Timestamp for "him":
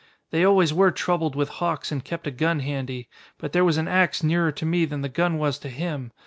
5.69-6.11